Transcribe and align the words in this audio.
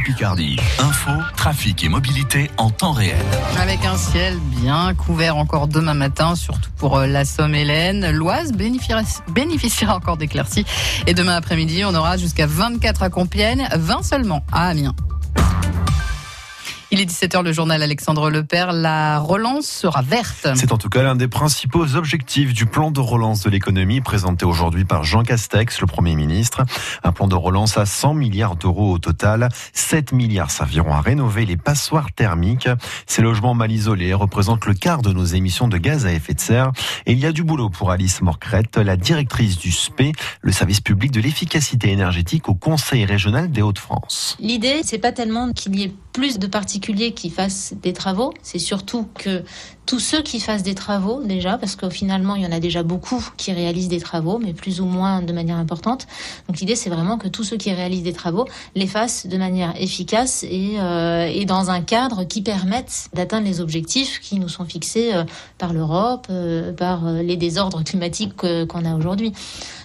Picardie. 0.00 0.56
Info, 0.78 1.10
trafic 1.36 1.84
et 1.84 1.88
mobilité 1.88 2.50
en 2.56 2.70
temps 2.70 2.92
réel. 2.92 3.16
Avec 3.60 3.84
un 3.84 3.96
ciel 3.96 4.38
bien 4.38 4.94
couvert 4.94 5.36
encore 5.36 5.68
demain 5.68 5.94
matin, 5.94 6.34
surtout 6.34 6.70
pour 6.76 6.98
euh, 6.98 7.06
la 7.06 7.24
Somme-Hélène. 7.24 8.10
L'Oise 8.10 8.52
bénéficiera 8.52 9.96
encore 9.96 10.16
d'éclaircies. 10.16 10.64
Et 11.06 11.14
demain 11.14 11.36
après-midi, 11.36 11.84
on 11.84 11.94
aura 11.94 12.16
jusqu'à 12.16 12.46
24 12.46 13.02
à 13.02 13.10
Compiègne, 13.10 13.68
20 13.74 14.02
seulement 14.02 14.44
à 14.52 14.68
Amiens. 14.68 14.94
Il 16.96 17.02
est 17.02 17.10
17h, 17.10 17.42
le 17.42 17.52
journal 17.52 17.82
Alexandre 17.82 18.30
Lepère. 18.30 18.72
La 18.72 19.18
relance 19.18 19.66
sera 19.66 20.00
verte. 20.00 20.48
C'est 20.54 20.72
en 20.72 20.78
tout 20.78 20.88
cas 20.88 21.02
l'un 21.02 21.14
des 21.14 21.28
principaux 21.28 21.94
objectifs 21.94 22.54
du 22.54 22.64
plan 22.64 22.90
de 22.90 23.00
relance 23.00 23.42
de 23.42 23.50
l'économie 23.50 24.00
présenté 24.00 24.46
aujourd'hui 24.46 24.86
par 24.86 25.04
Jean 25.04 25.22
Castex, 25.22 25.82
le 25.82 25.86
Premier 25.86 26.16
ministre. 26.16 26.64
Un 27.04 27.12
plan 27.12 27.28
de 27.28 27.34
relance 27.34 27.76
à 27.76 27.84
100 27.84 28.14
milliards 28.14 28.56
d'euros 28.56 28.92
au 28.92 28.98
total. 28.98 29.50
7 29.74 30.12
milliards 30.12 30.50
serviront 30.50 30.94
à 30.94 31.02
rénover 31.02 31.44
les 31.44 31.58
passoires 31.58 32.14
thermiques. 32.14 32.70
Ces 33.06 33.20
logements 33.20 33.52
mal 33.52 33.70
isolés 33.70 34.14
représentent 34.14 34.64
le 34.64 34.72
quart 34.72 35.02
de 35.02 35.12
nos 35.12 35.26
émissions 35.26 35.68
de 35.68 35.76
gaz 35.76 36.06
à 36.06 36.14
effet 36.14 36.32
de 36.32 36.40
serre. 36.40 36.72
Et 37.04 37.12
il 37.12 37.18
y 37.18 37.26
a 37.26 37.32
du 37.32 37.44
boulot 37.44 37.68
pour 37.68 37.90
Alice 37.90 38.22
Morcrette, 38.22 38.78
la 38.78 38.96
directrice 38.96 39.58
du 39.58 39.70
SPE, 39.70 40.12
le 40.40 40.52
service 40.52 40.80
public 40.80 41.12
de 41.12 41.20
l'efficacité 41.20 41.92
énergétique 41.92 42.48
au 42.48 42.54
Conseil 42.54 43.04
régional 43.04 43.50
des 43.50 43.60
Hauts-de-France. 43.60 44.38
L'idée, 44.40 44.80
c'est 44.82 44.96
pas 44.96 45.12
tellement 45.12 45.52
qu'il 45.52 45.76
y 45.76 45.82
ait 45.82 45.92
plus 46.16 46.38
de 46.38 46.46
particuliers 46.46 47.12
qui 47.12 47.28
fassent 47.28 47.74
des 47.82 47.92
travaux, 47.92 48.32
c'est 48.40 48.58
surtout 48.58 49.06
que 49.18 49.42
tous 49.86 50.00
ceux 50.00 50.20
qui 50.20 50.40
fassent 50.40 50.64
des 50.64 50.74
travaux 50.74 51.22
déjà, 51.22 51.58
parce 51.58 51.76
qu'au 51.76 51.90
finalement 51.90 52.34
il 52.34 52.42
y 52.42 52.46
en 52.46 52.52
a 52.52 52.58
déjà 52.58 52.82
beaucoup 52.82 53.24
qui 53.36 53.52
réalisent 53.52 53.88
des 53.88 54.00
travaux, 54.00 54.38
mais 54.38 54.52
plus 54.52 54.80
ou 54.80 54.84
moins 54.84 55.22
de 55.22 55.32
manière 55.32 55.58
importante. 55.58 56.06
Donc 56.48 56.58
l'idée 56.58 56.74
c'est 56.74 56.90
vraiment 56.90 57.18
que 57.18 57.28
tous 57.28 57.44
ceux 57.44 57.56
qui 57.56 57.72
réalisent 57.72 58.02
des 58.02 58.12
travaux 58.12 58.46
les 58.74 58.86
fassent 58.86 59.26
de 59.26 59.36
manière 59.36 59.74
efficace 59.80 60.42
et, 60.42 60.80
euh, 60.80 61.30
et 61.32 61.44
dans 61.44 61.70
un 61.70 61.80
cadre 61.82 62.24
qui 62.24 62.42
permette 62.42 63.08
d'atteindre 63.14 63.46
les 63.46 63.60
objectifs 63.60 64.20
qui 64.20 64.40
nous 64.40 64.48
sont 64.48 64.64
fixés 64.64 65.14
euh, 65.14 65.24
par 65.58 65.72
l'Europe, 65.72 66.26
euh, 66.30 66.72
par 66.72 67.12
les 67.12 67.36
désordres 67.36 67.84
climatiques 67.84 68.34
qu'on 68.36 68.84
a 68.84 68.94
aujourd'hui. 68.94 69.32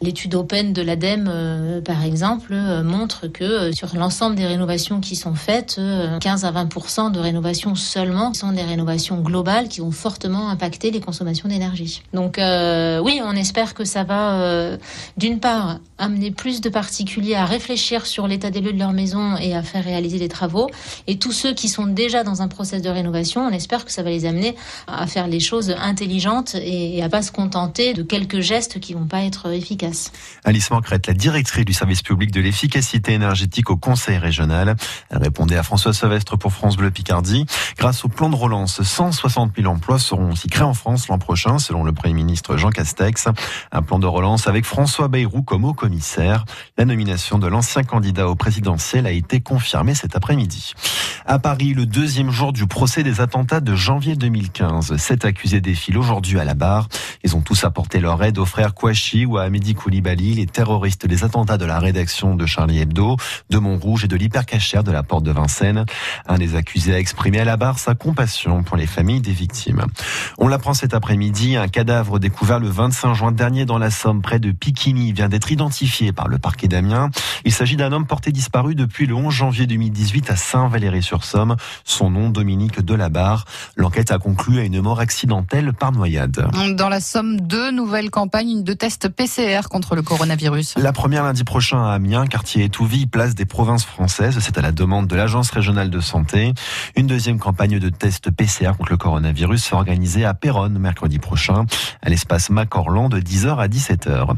L'étude 0.00 0.34
Open 0.34 0.72
de 0.72 0.80
l'ADEME, 0.80 1.82
par 1.84 2.04
exemple, 2.04 2.54
montre 2.84 3.26
que 3.26 3.72
sur 3.72 3.94
l'ensemble 3.94 4.36
des 4.36 4.46
rénovations 4.46 5.00
qui 5.00 5.14
sont 5.14 5.34
faites, 5.34 5.78
15 6.20 6.44
à 6.44 6.50
20 6.50 7.10
de 7.12 7.18
rénovations 7.18 7.74
seulement 7.74 8.34
sont 8.34 8.52
des 8.52 8.62
rénovations 8.62 9.20
globales 9.20 9.68
qui 9.68 9.80
vont 9.80 9.90
fortement 9.90 10.50
impacter 10.50 10.90
les 10.90 11.00
consommations 11.00 11.48
d'énergie. 11.48 12.02
Donc 12.12 12.38
euh, 12.38 13.00
oui, 13.00 13.20
on 13.24 13.32
espère 13.32 13.74
que 13.74 13.84
ça 13.84 14.04
va, 14.04 14.40
euh, 14.40 14.76
d'une 15.16 15.40
part, 15.40 15.78
amener 15.98 16.30
plus 16.30 16.60
de 16.60 16.68
particuliers 16.68 17.34
à 17.34 17.44
réfléchir 17.44 18.06
sur 18.06 18.28
l'état 18.28 18.50
des 18.50 18.60
lieux 18.60 18.72
de 18.72 18.78
leur 18.78 18.92
maison 18.92 19.36
et 19.36 19.54
à 19.54 19.62
faire 19.62 19.84
réaliser 19.84 20.18
des 20.18 20.28
travaux. 20.28 20.70
Et 21.06 21.18
tous 21.18 21.32
ceux 21.32 21.54
qui 21.54 21.68
sont 21.68 21.86
déjà 21.86 22.22
dans 22.22 22.42
un 22.42 22.48
process 22.48 22.82
de 22.82 22.88
rénovation, 22.88 23.46
on 23.46 23.50
espère 23.50 23.84
que 23.84 23.92
ça 23.92 24.02
va 24.02 24.10
les 24.10 24.26
amener 24.26 24.54
à 24.86 25.06
faire 25.06 25.26
les 25.26 25.40
choses 25.40 25.74
intelligentes 25.80 26.54
et 26.54 27.02
à 27.02 27.08
pas 27.08 27.22
se 27.22 27.32
contenter 27.32 27.94
de 27.94 28.02
quelques 28.02 28.40
gestes 28.40 28.78
qui 28.78 28.94
vont 28.94 29.06
pas 29.06 29.22
être 29.22 29.50
efficaces. 29.50 30.12
Alice 30.44 30.70
Mancrette, 30.70 31.06
la 31.06 31.14
directrice 31.14 31.64
du 31.64 31.72
service 31.72 32.02
public 32.02 32.30
de 32.30 32.40
l'efficacité 32.40 33.12
énergétique 33.12 33.70
au 33.70 33.76
Conseil 33.76 34.18
régional, 34.18 34.76
répondait 35.10 35.56
à 35.56 35.62
François 35.62 35.92
Sylvestre 36.10 36.36
pour 36.36 36.52
France 36.52 36.76
Bleu 36.76 36.90
Picardie. 36.90 37.46
Grâce 37.78 38.04
au 38.04 38.08
plan 38.08 38.30
de 38.30 38.34
relance, 38.34 38.82
160 38.82 39.52
000 39.56 39.72
emplois 39.72 40.00
seront 40.00 40.32
aussi 40.32 40.48
créés 40.48 40.64
en 40.64 40.74
France 40.74 41.06
l'an 41.06 41.18
prochain, 41.18 41.60
selon 41.60 41.84
le 41.84 41.92
Premier 41.92 42.14
ministre 42.14 42.56
Jean 42.56 42.70
Castex. 42.70 43.28
Un 43.70 43.82
plan 43.82 44.00
de 44.00 44.08
relance 44.08 44.48
avec 44.48 44.64
François 44.64 45.06
Bayrou 45.06 45.42
comme 45.42 45.64
haut 45.64 45.72
commissaire. 45.72 46.46
La 46.76 46.84
nomination 46.84 47.38
de 47.38 47.46
l'ancien 47.46 47.84
candidat 47.84 48.28
au 48.28 48.34
présidentiel 48.34 49.06
a 49.06 49.12
été 49.12 49.38
confirmée 49.38 49.94
cet 49.94 50.16
après-midi. 50.16 50.74
À 51.26 51.38
Paris, 51.38 51.74
le 51.74 51.86
deuxième 51.86 52.30
jour 52.30 52.52
du 52.52 52.66
procès 52.66 53.04
des 53.04 53.20
attentats 53.20 53.60
de 53.60 53.76
janvier 53.76 54.16
2015. 54.16 54.96
Sept 54.96 55.24
accusés 55.24 55.60
défilent 55.60 55.98
aujourd'hui 55.98 56.40
à 56.40 56.44
la 56.44 56.54
barre. 56.54 56.88
Ils 57.22 57.36
ont 57.36 57.40
tous 57.40 57.62
apporté 57.62 58.00
leur 58.00 58.20
aide 58.24 58.38
aux 58.38 58.46
frères 58.46 58.74
Kouachi 58.74 59.26
ou 59.26 59.38
à 59.38 59.42
Amédi 59.42 59.74
Koulibaly, 59.74 60.34
les 60.34 60.46
terroristes 60.46 61.06
des 61.06 61.22
attentats 61.22 61.58
de 61.58 61.66
la 61.66 61.78
rédaction 61.78 62.34
de 62.34 62.46
Charlie 62.46 62.80
Hebdo, 62.80 63.16
de 63.48 63.58
Montrouge 63.58 64.06
et 64.06 64.08
de 64.08 64.16
l'hypercachère 64.16 64.82
de 64.82 64.90
la 64.90 65.04
porte 65.04 65.22
de 65.22 65.30
Vincennes. 65.30 65.84
Un 66.26 66.38
des 66.38 66.54
accusés 66.54 66.94
a 66.94 66.98
exprimé 66.98 67.40
à 67.40 67.44
la 67.44 67.56
barre 67.56 67.78
sa 67.78 67.94
compassion 67.94 68.62
pour 68.62 68.76
les 68.76 68.86
familles 68.86 69.20
des 69.20 69.32
victimes. 69.32 69.86
On 70.38 70.48
l'apprend 70.48 70.74
cet 70.74 70.94
après-midi, 70.94 71.56
un 71.56 71.68
cadavre 71.68 72.18
découvert 72.18 72.58
le 72.58 72.68
25 72.68 73.14
juin 73.14 73.32
dernier 73.32 73.64
dans 73.64 73.78
la 73.78 73.90
Somme, 73.90 74.22
près 74.22 74.38
de 74.38 74.52
Piquigny, 74.52 75.12
vient 75.12 75.28
d'être 75.28 75.50
identifié 75.50 76.12
par 76.12 76.28
le 76.28 76.38
parquet 76.38 76.68
d'Amiens. 76.68 77.10
Il 77.44 77.52
s'agit 77.52 77.76
d'un 77.76 77.92
homme 77.92 78.06
porté 78.06 78.32
disparu 78.32 78.74
depuis 78.74 79.06
le 79.06 79.14
11 79.14 79.32
janvier 79.32 79.66
2018 79.66 80.30
à 80.30 80.36
Saint-Valéry-sur-Somme. 80.36 81.56
Son 81.84 82.10
nom, 82.10 82.30
Dominique 82.30 82.80
Delabarre. 82.80 83.44
L'enquête 83.76 84.12
a 84.12 84.18
conclu 84.18 84.58
à 84.58 84.64
une 84.64 84.80
mort 84.80 85.00
accidentelle 85.00 85.72
par 85.72 85.92
noyade. 85.92 86.46
Dans 86.76 86.88
la 86.88 87.00
Somme, 87.00 87.40
deux 87.40 87.70
nouvelles 87.70 88.10
campagnes 88.10 88.62
de 88.62 88.72
tests 88.72 89.08
PCR 89.08 89.68
contre 89.70 89.94
le 89.94 90.02
coronavirus. 90.02 90.74
La 90.76 90.92
première 90.92 91.24
lundi 91.24 91.44
prochain 91.44 91.84
à 91.84 91.92
Amiens, 91.92 92.26
quartier 92.26 92.64
Étouville, 92.64 93.08
place 93.08 93.34
des 93.34 93.46
provinces 93.46 93.84
françaises. 93.84 94.38
C'est 94.40 94.58
à 94.58 94.62
la 94.62 94.72
demande 94.72 95.06
de 95.06 95.16
l'Agence 95.16 95.50
régionale 95.50 95.79
de 95.88 96.00
santé. 96.00 96.52
Une 96.96 97.06
deuxième 97.06 97.38
campagne 97.38 97.78
de 97.78 97.88
tests 97.88 98.30
PCR 98.30 98.72
contre 98.76 98.90
le 98.90 98.98
coronavirus 98.98 99.64
sera 99.64 99.78
organisée 99.78 100.26
à 100.26 100.34
Péronne 100.34 100.78
mercredi 100.78 101.18
prochain, 101.18 101.64
à 102.02 102.10
l'espace 102.10 102.50
Macorlan 102.50 103.08
de 103.08 103.20
10h 103.20 103.56
à 103.56 103.68
17h. 103.68 104.34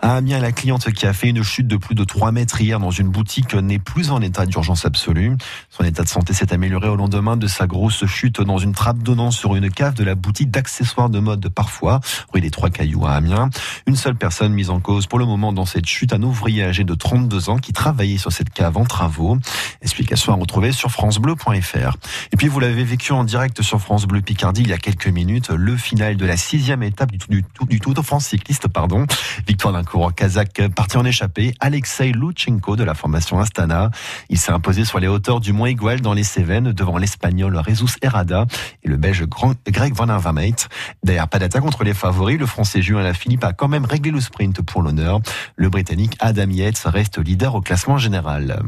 À 0.00 0.16
Amiens, 0.16 0.38
la 0.38 0.52
cliente 0.52 0.92
qui 0.92 1.06
a 1.06 1.12
fait 1.12 1.30
une 1.30 1.42
chute 1.42 1.66
de 1.66 1.76
plus 1.76 1.96
de 1.96 2.04
3 2.04 2.30
mètres 2.30 2.60
hier 2.60 2.78
dans 2.78 2.90
une 2.90 3.08
boutique 3.08 3.54
n'est 3.54 3.78
plus 3.78 4.10
en 4.10 4.20
état 4.20 4.46
d'urgence 4.46 4.84
absolue. 4.84 5.36
Son 5.70 5.84
état 5.84 6.04
de 6.04 6.08
santé 6.08 6.34
s'est 6.34 6.52
amélioré 6.52 6.88
au 6.88 6.96
lendemain 6.96 7.36
de 7.36 7.46
sa 7.46 7.66
grosse 7.66 8.06
chute 8.06 8.40
dans 8.40 8.58
une 8.58 8.72
trappe 8.72 9.02
donnant 9.02 9.30
sur 9.30 9.56
une 9.56 9.70
cave 9.70 9.94
de 9.94 10.04
la 10.04 10.14
boutique 10.14 10.50
d'accessoires 10.50 11.10
de 11.10 11.18
mode 11.18 11.48
Parfois, 11.48 12.00
rue 12.32 12.40
des 12.40 12.50
Trois 12.50 12.70
Cailloux 12.70 13.06
à 13.06 13.12
Amiens. 13.12 13.50
Une 13.86 13.96
seule 13.96 14.16
personne 14.16 14.52
mise 14.52 14.70
en 14.70 14.80
cause 14.80 15.06
pour 15.06 15.18
le 15.18 15.26
moment 15.26 15.52
dans 15.52 15.64
cette 15.64 15.86
chute, 15.86 16.12
un 16.12 16.22
ouvrier 16.22 16.64
âgé 16.64 16.84
de 16.84 16.94
32 16.94 17.50
ans 17.50 17.58
qui 17.58 17.72
travaillait 17.72 18.18
sur 18.18 18.32
cette 18.32 18.50
cave 18.50 18.76
en 18.76 18.84
travaux. 18.84 19.38
Explication 19.82 20.32
à 20.32 20.36
retrouver 20.36 20.72
sur 20.72 20.83
francebleu.fr. 20.90 21.96
Et 22.32 22.36
puis 22.36 22.48
vous 22.48 22.60
l'avez 22.60 22.84
vécu 22.84 23.12
en 23.12 23.24
direct 23.24 23.62
sur 23.62 23.80
France 23.80 24.06
Bleu 24.06 24.20
Picardie 24.20 24.62
il 24.62 24.68
y 24.68 24.72
a 24.72 24.78
quelques 24.78 25.08
minutes, 25.08 25.50
le 25.50 25.76
final 25.76 26.16
de 26.16 26.26
la 26.26 26.36
sixième 26.36 26.82
étape 26.82 27.12
du, 27.12 27.18
du, 27.28 27.44
du 27.68 27.80
Tour 27.80 27.94
de 27.94 28.02
France 28.02 28.26
cycliste, 28.26 28.68
pardon. 28.68 29.06
Victoire 29.46 29.72
d'un 29.72 29.84
coureur 29.84 30.14
kazakh 30.14 30.68
parti 30.74 30.96
en 30.96 31.04
échappée, 31.04 31.54
Alexei 31.60 32.12
Luchenko 32.12 32.76
de 32.76 32.84
la 32.84 32.94
formation 32.94 33.38
Astana. 33.38 33.90
Il 34.28 34.38
s'est 34.38 34.52
imposé 34.52 34.84
sur 34.84 35.00
les 35.00 35.08
hauteurs 35.08 35.40
du 35.40 35.52
Mont 35.52 35.66
Igual 35.66 36.00
dans 36.00 36.14
les 36.14 36.24
Cévennes 36.24 36.72
devant 36.72 36.98
l'Espagnol 36.98 37.60
Jesus 37.66 37.96
Herrada 38.02 38.46
et 38.82 38.88
le 38.88 38.96
Belge 38.96 39.24
Greg 39.26 39.94
Van 39.94 40.08
Avermaet. 40.08 40.68
D'ailleurs, 41.02 41.28
pas 41.28 41.38
d'attaque 41.38 41.62
contre 41.62 41.84
les 41.84 41.94
favoris. 41.94 42.38
Le 42.38 42.46
Français 42.46 42.82
Julien 42.82 43.02
Lafilippe 43.02 43.44
a 43.44 43.52
quand 43.52 43.68
même 43.68 43.84
réglé 43.84 44.10
le 44.10 44.20
sprint 44.20 44.62
pour 44.62 44.82
l'honneur. 44.82 45.20
Le 45.56 45.68
Britannique 45.68 46.16
Adam 46.20 46.50
Yates 46.50 46.82
reste 46.86 47.18
leader 47.18 47.54
au 47.54 47.60
classement 47.60 47.98
général. 47.98 48.62